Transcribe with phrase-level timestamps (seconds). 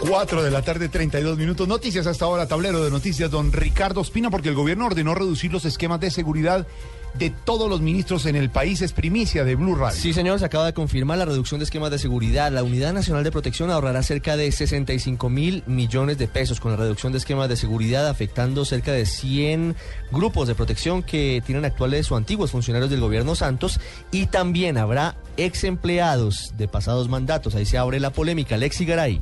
[0.00, 1.68] 4 de la tarde, 32 minutos.
[1.68, 5.66] Noticias hasta ahora, tablero de noticias, don Ricardo Espina, porque el gobierno ordenó reducir los
[5.66, 6.66] esquemas de seguridad
[7.14, 8.80] de todos los ministros en el país.
[8.80, 10.00] Es primicia de Blue Radio.
[10.00, 12.50] Sí, señor, se acaba de confirmar la reducción de esquemas de seguridad.
[12.50, 16.78] La Unidad Nacional de Protección ahorrará cerca de 65 mil millones de pesos con la
[16.78, 19.76] reducción de esquemas de seguridad, afectando cerca de 100
[20.10, 23.80] grupos de protección que tienen actuales o antiguos funcionarios del gobierno Santos.
[24.12, 27.54] Y también habrá ex empleados de pasados mandatos.
[27.54, 28.56] Ahí se abre la polémica.
[28.56, 29.20] Lexi Garay.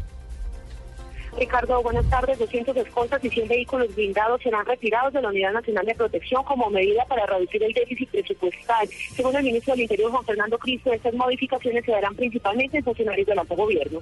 [1.38, 2.38] Ricardo, buenas tardes.
[2.38, 6.68] 200 escoltas y 100 vehículos blindados serán retirados de la Unidad Nacional de Protección como
[6.68, 8.88] medida para reducir el déficit presupuestal.
[9.14, 13.26] Según el ministro del Interior, Juan Fernando Cristo, estas modificaciones se darán principalmente en funcionarios
[13.26, 14.00] del alto gobierno.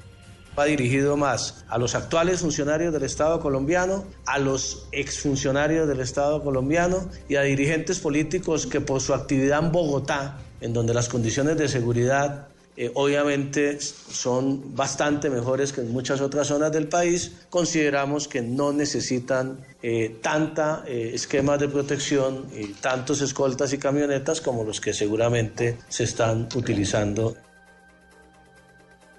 [0.59, 6.43] Va dirigido más a los actuales funcionarios del Estado colombiano, a los exfuncionarios del Estado
[6.43, 11.59] colombiano y a dirigentes políticos que por su actividad en Bogotá, en donde las condiciones
[11.59, 18.29] de seguridad eh, obviamente son bastante mejores que en muchas otras zonas del país, consideramos
[18.29, 24.63] que no necesitan eh, tanta eh, esquemas de protección y tantos escoltas y camionetas como
[24.63, 27.37] los que seguramente se están utilizando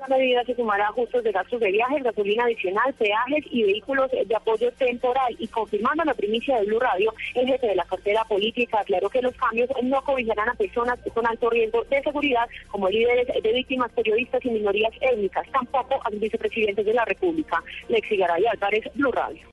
[0.08, 4.36] La medida se sumará ajustes de gastos de viajes, gasolina adicional, peajes y vehículos de
[4.36, 5.36] apoyo temporal.
[5.38, 9.22] Y confirmando la primicia de Blue Radio, el jefe de la cartera política aclaró que
[9.22, 13.92] los cambios no cobijarán a personas con alto riesgo de seguridad, como líderes de víctimas,
[13.92, 17.62] periodistas y minorías étnicas, tampoco a los vicepresidentes de la República.
[17.90, 19.48] Lexi Garay Álvarez, Blue Radio.